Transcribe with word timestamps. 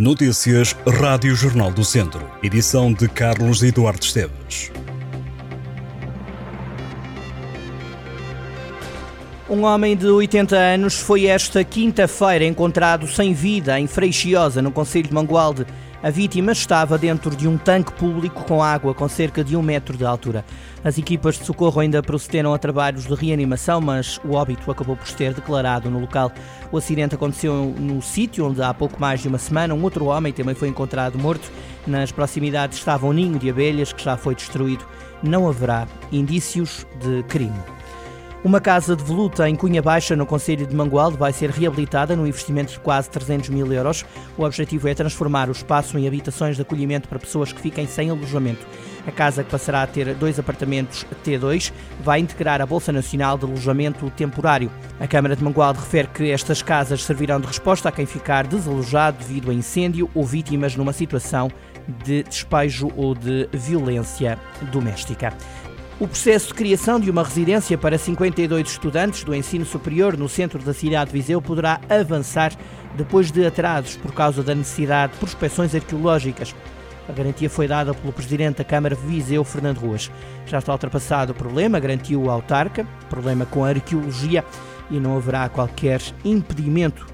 Notícias 0.00 0.74
Rádio 0.86 1.34
Jornal 1.36 1.70
do 1.70 1.84
Centro. 1.84 2.26
Edição 2.42 2.90
de 2.90 3.06
Carlos 3.06 3.62
Eduardo 3.62 4.02
Esteves. 4.02 4.72
Um 9.46 9.62
homem 9.64 9.94
de 9.94 10.06
80 10.06 10.56
anos 10.56 10.98
foi 10.98 11.26
esta 11.26 11.62
quinta-feira 11.62 12.46
encontrado 12.46 13.06
sem 13.06 13.34
vida 13.34 13.78
em 13.78 13.86
Freixiosa, 13.86 14.62
no 14.62 14.72
Conselho 14.72 15.08
de 15.08 15.12
Mangualde. 15.12 15.66
A 16.02 16.08
vítima 16.08 16.52
estava 16.52 16.96
dentro 16.96 17.36
de 17.36 17.46
um 17.46 17.58
tanque 17.58 17.92
público 17.92 18.42
com 18.44 18.62
água 18.62 18.94
com 18.94 19.06
cerca 19.06 19.44
de 19.44 19.54
um 19.54 19.60
metro 19.60 19.98
de 19.98 20.04
altura. 20.04 20.46
As 20.82 20.96
equipas 20.96 21.38
de 21.38 21.44
socorro 21.44 21.78
ainda 21.78 22.02
procederam 22.02 22.54
a 22.54 22.58
trabalhos 22.58 23.04
de 23.04 23.14
reanimação, 23.14 23.82
mas 23.82 24.18
o 24.24 24.32
óbito 24.32 24.70
acabou 24.70 24.96
por 24.96 25.06
ser 25.06 25.34
declarado 25.34 25.90
no 25.90 26.00
local. 26.00 26.32
O 26.72 26.78
acidente 26.78 27.14
aconteceu 27.14 27.74
no 27.78 28.00
sítio 28.00 28.46
onde 28.46 28.62
há 28.62 28.72
pouco 28.72 28.98
mais 28.98 29.20
de 29.20 29.28
uma 29.28 29.36
semana 29.36 29.74
um 29.74 29.82
outro 29.82 30.06
homem 30.06 30.32
também 30.32 30.54
foi 30.54 30.68
encontrado 30.68 31.18
morto. 31.18 31.52
Nas 31.86 32.10
proximidades 32.10 32.78
estava 32.78 33.06
um 33.06 33.12
ninho 33.12 33.38
de 33.38 33.50
abelhas 33.50 33.92
que 33.92 34.02
já 34.02 34.16
foi 34.16 34.34
destruído. 34.34 34.86
Não 35.22 35.46
haverá 35.46 35.86
indícios 36.10 36.86
de 36.98 37.22
crime. 37.24 37.60
Uma 38.42 38.58
casa 38.58 38.96
de 38.96 39.04
voluta 39.04 39.46
em 39.50 39.54
Cunha 39.54 39.82
Baixa, 39.82 40.16
no 40.16 40.24
Conselho 40.24 40.66
de 40.66 40.74
Mangualde, 40.74 41.18
vai 41.18 41.30
ser 41.30 41.50
reabilitada 41.50 42.16
num 42.16 42.26
investimento 42.26 42.72
de 42.72 42.80
quase 42.80 43.10
300 43.10 43.50
mil 43.50 43.70
euros. 43.70 44.02
O 44.38 44.44
objetivo 44.44 44.88
é 44.88 44.94
transformar 44.94 45.50
o 45.50 45.52
espaço 45.52 45.98
em 45.98 46.06
habitações 46.06 46.56
de 46.56 46.62
acolhimento 46.62 47.06
para 47.06 47.18
pessoas 47.18 47.52
que 47.52 47.60
fiquem 47.60 47.86
sem 47.86 48.08
alojamento. 48.08 48.66
A 49.06 49.12
casa, 49.12 49.44
que 49.44 49.50
passará 49.50 49.82
a 49.82 49.86
ter 49.86 50.14
dois 50.14 50.38
apartamentos 50.38 51.04
T2, 51.22 51.70
vai 52.02 52.20
integrar 52.20 52.62
a 52.62 52.66
Bolsa 52.66 52.90
Nacional 52.90 53.36
de 53.36 53.44
Alojamento 53.44 54.08
Temporário. 54.08 54.70
A 54.98 55.06
Câmara 55.06 55.36
de 55.36 55.44
Mangualde 55.44 55.78
refere 55.78 56.08
que 56.08 56.30
estas 56.30 56.62
casas 56.62 57.04
servirão 57.04 57.40
de 57.40 57.46
resposta 57.46 57.90
a 57.90 57.92
quem 57.92 58.06
ficar 58.06 58.46
desalojado 58.46 59.18
devido 59.18 59.50
a 59.50 59.54
incêndio 59.54 60.08
ou 60.14 60.24
vítimas 60.24 60.74
numa 60.74 60.94
situação 60.94 61.50
de 62.04 62.22
despejo 62.22 62.90
ou 62.96 63.14
de 63.14 63.50
violência 63.52 64.38
doméstica. 64.72 65.34
O 66.00 66.08
processo 66.08 66.48
de 66.48 66.54
criação 66.54 66.98
de 66.98 67.10
uma 67.10 67.22
residência 67.22 67.76
para 67.76 67.98
52 67.98 68.70
estudantes 68.70 69.22
do 69.22 69.34
ensino 69.34 69.66
superior 69.66 70.16
no 70.16 70.30
centro 70.30 70.58
da 70.58 70.72
cidade 70.72 71.10
de 71.10 71.18
Viseu 71.18 71.42
poderá 71.42 71.78
avançar 71.90 72.54
depois 72.96 73.30
de 73.30 73.44
atrasos 73.44 73.98
por 73.98 74.14
causa 74.14 74.42
da 74.42 74.54
necessidade 74.54 75.12
de 75.12 75.18
prospecções 75.18 75.74
arqueológicas. 75.74 76.54
A 77.06 77.12
garantia 77.12 77.50
foi 77.50 77.68
dada 77.68 77.92
pelo 77.92 78.14
presidente 78.14 78.56
da 78.56 78.64
Câmara 78.64 78.96
de 78.96 79.02
Viseu, 79.02 79.44
Fernando 79.44 79.76
Ruas. 79.76 80.10
Já 80.46 80.60
está 80.60 80.72
ultrapassado 80.72 81.32
o 81.32 81.34
problema, 81.34 81.78
garantiu 81.78 82.22
o 82.22 82.30
autarca, 82.30 82.86
problema 83.10 83.44
com 83.44 83.62
a 83.62 83.68
arqueologia 83.68 84.42
e 84.90 84.98
não 84.98 85.18
haverá 85.18 85.50
qualquer 85.50 86.00
impedimento 86.24 87.06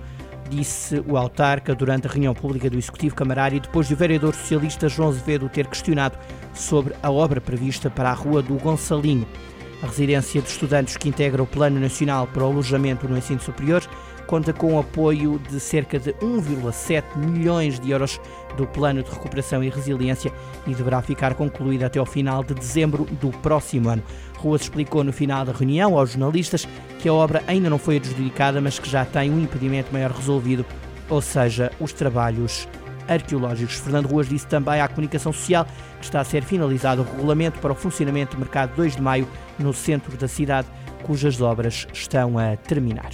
disse 0.48 1.02
o 1.06 1.16
autarca 1.16 1.74
durante 1.74 2.06
a 2.06 2.10
reunião 2.10 2.34
pública 2.34 2.70
do 2.70 2.78
Executivo 2.78 3.14
Camarário, 3.14 3.60
depois 3.60 3.88
de 3.88 3.94
o 3.94 3.96
vereador 3.96 4.34
socialista 4.34 4.88
João 4.88 5.10
Azevedo 5.10 5.48
ter 5.48 5.66
questionado 5.66 6.18
sobre 6.54 6.94
a 7.02 7.10
obra 7.10 7.40
prevista 7.40 7.90
para 7.90 8.10
a 8.10 8.14
Rua 8.14 8.42
do 8.42 8.54
Gonçalinho. 8.54 9.26
A 9.82 9.86
residência 9.86 10.40
de 10.40 10.48
estudantes 10.48 10.96
que 10.96 11.08
integra 11.08 11.42
o 11.42 11.46
Plano 11.46 11.78
Nacional 11.78 12.26
para 12.26 12.44
o 12.44 12.46
Alojamento 12.46 13.08
no 13.08 13.18
Ensino 13.18 13.40
Superior 13.40 13.82
conta 14.26 14.52
com 14.52 14.74
o 14.74 14.78
apoio 14.78 15.38
de 15.50 15.60
cerca 15.60 15.98
de 15.98 16.12
1,7 16.14 17.16
milhões 17.16 17.78
de 17.78 17.90
euros 17.90 18.20
do 18.56 18.66
Plano 18.66 19.02
de 19.02 19.10
Recuperação 19.10 19.62
e 19.62 19.68
Resiliência 19.68 20.32
e 20.66 20.74
deverá 20.74 21.00
ficar 21.00 21.34
concluída 21.34 21.86
até 21.86 21.98
ao 21.98 22.06
final 22.06 22.42
de 22.42 22.54
dezembro 22.54 23.04
do 23.20 23.30
próximo 23.30 23.88
ano. 23.88 24.02
Ruas 24.38 24.62
explicou 24.62 25.04
no 25.04 25.12
final 25.12 25.44
da 25.44 25.52
reunião 25.52 25.98
aos 25.98 26.10
jornalistas 26.10 26.66
que 26.98 27.08
a 27.08 27.12
obra 27.12 27.42
ainda 27.46 27.70
não 27.70 27.78
foi 27.78 27.96
adjudicada, 27.96 28.60
mas 28.60 28.78
que 28.78 28.88
já 28.88 29.04
tem 29.04 29.30
um 29.30 29.40
impedimento 29.40 29.92
maior 29.92 30.10
resolvido, 30.10 30.64
ou 31.08 31.20
seja, 31.20 31.70
os 31.80 31.92
trabalhos 31.92 32.68
arqueológicos. 33.08 33.76
Fernando 33.76 34.06
Ruas 34.06 34.28
disse 34.28 34.46
também 34.46 34.80
à 34.80 34.88
comunicação 34.88 35.32
social 35.32 35.66
que 35.98 36.04
está 36.04 36.20
a 36.20 36.24
ser 36.24 36.42
finalizado 36.42 37.02
o 37.02 37.04
regulamento 37.04 37.60
para 37.60 37.72
o 37.72 37.76
funcionamento 37.76 38.36
do 38.36 38.40
mercado 38.40 38.74
2 38.76 38.96
de 38.96 39.02
maio 39.02 39.28
no 39.58 39.72
centro 39.72 40.16
da 40.16 40.26
cidade, 40.26 40.68
cujas 41.02 41.40
obras 41.40 41.86
estão 41.92 42.38
a 42.38 42.56
terminar. 42.56 43.12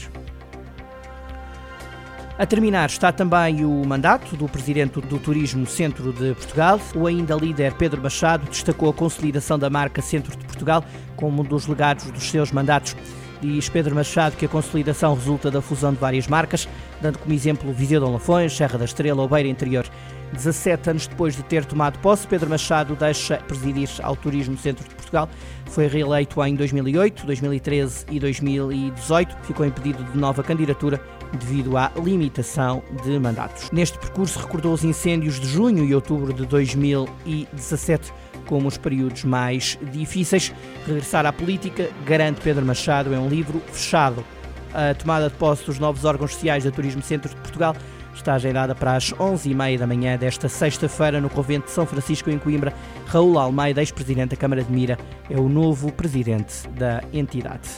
A 2.39 2.47
terminar 2.47 2.89
está 2.89 3.13
também 3.13 3.63
o 3.63 3.87
mandato 3.87 4.35
do 4.37 4.49
presidente 4.49 5.01
do 5.03 5.19
Turismo 5.19 5.67
Centro 5.67 6.13
de 6.13 6.35
Portugal. 6.35 6.81
O 6.95 7.07
ainda 7.07 7.37
líder 7.37 7.75
Pedro 7.75 8.01
Machado 8.01 8.49
destacou 8.49 8.89
a 8.89 8.95
consolidação 8.95 9.59
da 9.59 9.69
marca 9.69 10.01
Centro 10.01 10.35
de 10.37 10.45
Portugal 10.45 10.83
como 11.15 11.43
um 11.43 11.45
dos 11.45 11.67
legados 11.67 12.11
dos 12.11 12.31
seus 12.31 12.51
mandatos. 12.51 12.97
Diz 13.43 13.69
Pedro 13.69 13.95
Machado 13.95 14.37
que 14.37 14.47
a 14.47 14.49
consolidação 14.49 15.15
resulta 15.15 15.51
da 15.51 15.61
fusão 15.61 15.93
de 15.93 15.99
várias 15.99 16.27
marcas, 16.27 16.67
dando 17.03 17.19
como 17.19 17.35
exemplo 17.35 17.71
Viseu 17.73 18.01
de 18.01 18.11
Lafões, 18.11 18.57
Serra 18.57 18.79
da 18.79 18.87
Estrela 18.87 19.21
ou 19.21 19.29
Beira 19.29 19.49
Interior. 19.49 19.85
17 20.33 20.91
anos 20.91 21.07
depois 21.07 21.37
de 21.37 21.43
ter 21.43 21.67
tomado 21.67 21.99
posse, 21.99 22.27
Pedro 22.27 22.49
Machado 22.49 22.97
deixa 22.97 23.37
presidir 23.37 23.91
ao 24.03 24.17
Turismo 24.17 24.57
Centro 24.57 24.89
de 24.89 24.95
Portugal. 24.95 25.29
Foi 25.67 25.87
reeleito 25.87 26.43
em 26.43 26.55
2008, 26.55 27.27
2013 27.27 28.07
e 28.11 28.19
2018. 28.19 29.37
Ficou 29.43 29.67
impedido 29.67 30.03
de 30.03 30.17
nova 30.17 30.43
candidatura 30.43 30.99
devido 31.39 31.77
à 31.77 31.91
limitação 31.97 32.83
de 33.05 33.19
mandatos. 33.19 33.71
Neste 33.71 33.99
percurso, 33.99 34.39
recordou 34.39 34.73
os 34.73 34.85
incêndios 34.85 35.41
de 35.41 35.47
junho 35.47 35.85
e 35.85 35.95
outubro 35.95 36.33
de 36.33 36.47
2017 36.47 38.13
como 38.47 38.69
os 38.69 38.77
períodos 38.77 39.25
mais 39.25 39.79
difíceis. 39.93 40.53
Regressar 40.87 41.25
à 41.27 41.33
política, 41.33 41.89
garante 42.05 42.41
Pedro 42.41 42.65
Machado, 42.65 43.15
é 43.15 43.19
um 43.19 43.29
livro 43.29 43.63
fechado. 43.73 44.25
A 44.75 44.95
tomada 44.95 45.29
de 45.29 45.37
posse 45.37 45.65
dos 45.65 45.79
novos 45.79 46.05
órgãos 46.05 46.33
sociais 46.33 46.65
do 46.65 46.73
Turismo 46.73 47.03
Centro 47.03 47.29
de 47.29 47.37
Portugal 47.37 47.77
está 48.15 48.35
agendada 48.35 48.75
para 48.75 48.97
as 48.97 49.13
11h30 49.13 49.79
da 49.79 49.87
manhã 49.87 50.17
desta 50.17 50.49
sexta-feira 50.49 51.21
no 51.21 51.31
Convento 51.31 51.67
de 51.67 51.73
São 51.73 51.87
Francisco, 51.87 52.31
em 52.31 52.39
Coimbra. 52.39 52.73
Raul 53.07 53.39
Almeida, 53.39 53.81
ex-presidente 53.81 54.31
da 54.31 54.37
Câmara 54.37 54.63
de 54.63 54.73
Mira, 54.73 54.99
é 55.31 55.39
o 55.39 55.49
novo 55.49 55.93
presidente 55.93 56.69
da 56.71 57.03
entidade. 57.13 57.69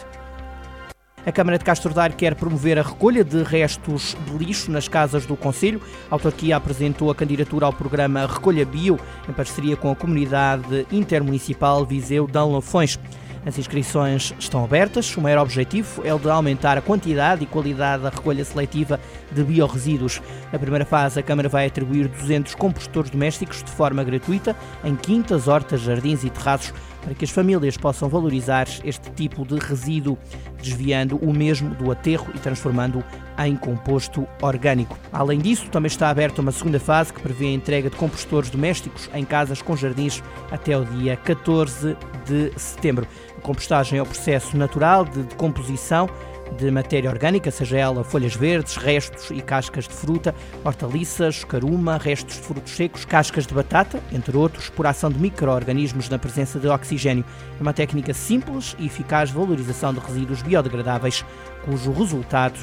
A 1.27 1.33
Câmara 1.33 1.57
de 1.57 1.65
Castro 1.65 1.95
Daire 1.95 2.15
quer 2.15 2.35
promover 2.35 2.79
a 2.79 2.83
recolha 2.83 3.25
de 3.25 3.43
restos 3.43 4.15
de 4.27 4.45
lixo 4.45 4.71
nas 4.71 4.89
casas 4.89 5.25
do 5.25 5.35
Conselho. 5.35 5.81
A 6.11 6.15
autarquia 6.17 6.55
apresentou 6.55 7.11
a 7.11 7.15
candidatura 7.15 7.65
ao 7.65 7.73
programa 7.73 8.27
Recolha 8.27 8.67
Bio, 8.67 9.01
em 9.27 9.33
parceria 9.33 9.75
com 9.75 9.91
a 9.91 9.97
comunidade 9.97 10.87
intermunicipal 10.93 11.87
Viseu 11.87 12.27
de 12.27 12.39
Lafões. 12.39 12.99
As 13.47 13.59
inscrições 13.59 14.35
estão 14.39 14.65
abertas. 14.65 15.17
O 15.17 15.21
maior 15.23 15.41
objetivo 15.43 16.03
é 16.05 16.13
o 16.13 16.19
de 16.19 16.29
aumentar 16.29 16.77
a 16.77 16.83
quantidade 16.83 17.45
e 17.45 17.47
qualidade 17.47 18.03
da 18.03 18.11
recolha 18.11 18.45
seletiva 18.45 19.01
de 19.33 19.43
biorresíduos. 19.43 20.21
Na 20.53 20.59
primeira 20.59 20.85
fase, 20.85 21.21
a 21.21 21.23
Câmara 21.23 21.49
vai 21.49 21.67
atribuir 21.67 22.09
200 22.09 22.55
compostores 22.55 23.11
domésticos 23.11 23.63
de 23.63 23.71
forma 23.71 24.05
gratuita 24.05 24.55
em 24.83 24.95
quintas, 24.95 25.49
hortas, 25.49 25.81
jardins 25.81 26.23
e 26.23 26.29
terraços 26.29 26.73
para 27.05 27.15
que 27.15 27.25
as 27.25 27.31
famílias 27.31 27.77
possam 27.77 28.09
valorizar 28.09 28.67
este 28.83 29.11
tipo 29.11 29.45
de 29.45 29.59
resíduo, 29.59 30.19
desviando 30.61 31.17
o 31.19 31.33
mesmo 31.33 31.75
do 31.75 31.93
aterro 31.93 32.27
e 32.35 32.39
transformando-o 32.39 33.05
em 33.45 33.55
composto 33.57 34.27
orgânico. 34.41 34.99
Além 35.13 35.39
disso, 35.39 35.69
também 35.71 35.89
está 35.89 36.09
aberta 36.09 36.41
uma 36.41 36.51
segunda 36.51 36.81
fase 36.81 37.13
que 37.13 37.21
prevê 37.21 37.47
a 37.47 37.53
entrega 37.53 37.91
de 37.91 37.97
compostores 37.97 38.49
domésticos 38.49 39.11
em 39.13 39.25
casas 39.25 39.61
com 39.61 39.77
jardins 39.77 40.23
até 40.51 40.77
o 40.77 40.85
dia 40.85 41.17
14 41.17 41.97
de 42.25 42.53
setembro. 42.57 43.07
A 43.37 43.41
compostagem 43.43 43.99
é 43.99 44.03
o 44.03 44.07
processo 44.07 44.57
natural 44.57 45.05
de 45.05 45.23
decomposição 45.25 46.09
de 46.57 46.71
matéria 46.71 47.11
orgânica, 47.11 47.51
seja 47.51 47.79
ela 47.79 48.05
folhas 48.05 48.35
verdes, 48.35 48.77
restos 48.77 49.31
e 49.31 49.41
cascas 49.41 49.87
de 49.87 49.95
fruta, 49.95 50.35
hortaliças, 50.65 51.45
caruma, 51.45 51.99
restos 51.99 52.37
de 52.37 52.43
frutos 52.43 52.73
secos, 52.73 53.05
cascas 53.05 53.47
de 53.47 53.55
batata, 53.55 54.01
entre 54.13 54.37
outros, 54.37 54.69
por 54.71 54.87
ação 54.87 55.11
de 55.11 55.19
micro-organismos 55.19 56.09
na 56.09 56.19
presença 56.19 56.59
de 56.59 56.69
oxigênio. 56.69 57.25
É 57.59 57.63
uma 57.63 57.73
técnica 57.73 58.15
simples 58.15 58.77
e 58.79 58.87
eficaz 58.87 59.31
de 59.31 59.37
valorização 59.37 59.93
de 59.93 60.01
resíduos 60.01 60.43
biodegradáveis, 60.43 61.25
cujo 61.65 61.93
resultado 61.93 62.59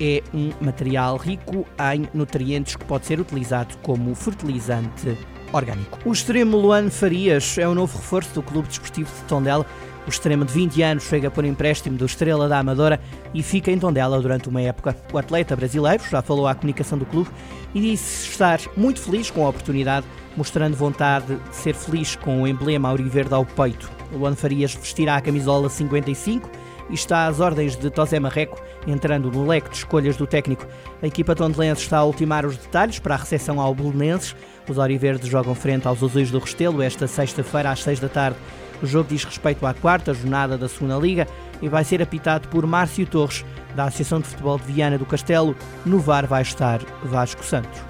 é 0.00 0.22
um 0.32 0.50
material 0.60 1.16
rico 1.16 1.66
em 1.92 2.08
nutrientes 2.14 2.74
que 2.74 2.84
pode 2.84 3.06
ser 3.06 3.20
utilizado 3.20 3.76
como 3.82 4.14
fertilizante 4.14 5.16
orgânico. 5.52 5.98
O 6.04 6.12
extremo 6.12 6.56
Luan 6.56 6.90
Farias 6.90 7.58
é 7.58 7.66
o 7.66 7.74
novo 7.74 7.96
reforço 7.96 8.34
do 8.34 8.42
Clube 8.42 8.68
Desportivo 8.68 9.10
de 9.14 9.22
Tondela 9.28 9.66
o 10.06 10.10
extremo 10.10 10.44
de 10.44 10.52
20 10.52 10.82
anos 10.82 11.04
chega 11.04 11.30
por 11.30 11.44
empréstimo 11.44 11.96
do 11.96 12.04
Estrela 12.04 12.48
da 12.48 12.58
Amadora 12.58 13.00
e 13.34 13.42
fica 13.42 13.70
em 13.70 13.78
Tondela 13.78 14.20
durante 14.20 14.48
uma 14.48 14.60
época. 14.60 14.96
O 15.12 15.18
atleta 15.18 15.54
brasileiro 15.54 16.02
já 16.10 16.22
falou 16.22 16.48
à 16.48 16.54
comunicação 16.54 16.98
do 16.98 17.04
clube 17.06 17.30
e 17.74 17.80
disse 17.80 18.28
estar 18.30 18.60
muito 18.76 19.00
feliz 19.00 19.30
com 19.30 19.44
a 19.44 19.50
oportunidade, 19.50 20.06
mostrando 20.36 20.74
vontade 20.74 21.36
de 21.36 21.54
ser 21.54 21.74
feliz 21.74 22.16
com 22.16 22.42
o 22.42 22.48
emblema 22.48 22.88
auriverde 22.88 23.34
ao 23.34 23.44
peito. 23.44 23.90
Luan 24.12 24.34
Farias 24.34 24.74
vestirá 24.74 25.16
a 25.16 25.20
camisola 25.20 25.68
55 25.68 26.50
e 26.90 26.94
está 26.94 27.26
às 27.26 27.40
ordens 27.40 27.76
de 27.76 27.88
Tosé 27.90 28.20
Marreco, 28.20 28.60
entrando 28.86 29.30
no 29.30 29.46
leque 29.46 29.70
de 29.70 29.76
escolhas 29.76 30.16
do 30.16 30.26
técnico. 30.26 30.66
A 31.02 31.06
equipa 31.06 31.34
tondelense 31.34 31.82
está 31.82 31.98
a 31.98 32.04
ultimar 32.04 32.44
os 32.44 32.56
detalhes 32.56 32.98
para 32.98 33.14
a 33.14 33.18
recepção 33.18 33.60
ao 33.60 33.74
Belenenses. 33.74 34.34
Os 34.68 34.78
Auriverdes 34.78 35.28
jogam 35.28 35.54
frente 35.54 35.86
aos 35.86 36.02
Azuis 36.02 36.30
do 36.30 36.38
Restelo 36.38 36.82
esta 36.82 37.06
sexta-feira 37.06 37.70
às 37.70 37.82
6 37.82 38.00
da 38.00 38.08
tarde. 38.08 38.38
O 38.82 38.86
jogo 38.86 39.08
diz 39.08 39.24
respeito 39.24 39.66
à 39.66 39.74
quarta 39.74 40.14
jornada 40.14 40.56
da 40.56 40.68
Segunda 40.68 40.96
Liga 40.96 41.26
e 41.60 41.68
vai 41.68 41.84
ser 41.84 42.02
apitado 42.02 42.48
por 42.48 42.66
Márcio 42.66 43.06
Torres, 43.06 43.44
da 43.74 43.84
Associação 43.84 44.20
de 44.20 44.26
Futebol 44.26 44.58
de 44.58 44.72
Viana 44.72 44.98
do 44.98 45.06
Castelo. 45.06 45.54
No 45.84 45.98
VAR 45.98 46.26
vai 46.26 46.42
estar 46.42 46.80
Vasco 47.04 47.44
Santos. 47.44 47.89